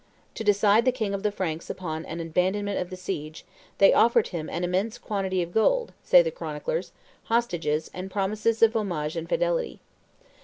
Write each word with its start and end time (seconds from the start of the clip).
To 0.33 0.43
decide 0.43 0.83
the 0.83 0.91
king 0.91 1.13
of 1.13 1.21
the 1.21 1.31
Franks 1.31 1.69
upon 1.69 2.07
an 2.07 2.19
abandonment 2.19 2.79
of 2.79 2.89
the 2.89 2.95
siege, 2.97 3.45
they 3.77 3.93
offered 3.93 4.29
him 4.29 4.49
"an 4.49 4.63
immense 4.63 4.97
quantity 4.97 5.43
of 5.43 5.53
gold," 5.53 5.93
say 6.01 6.23
the 6.23 6.31
chroniclers, 6.31 6.91
hostages, 7.25 7.91
and 7.93 8.09
promises 8.09 8.63
of 8.63 8.75
homage 8.75 9.15
and 9.15 9.29
fidelity. 9.29 9.79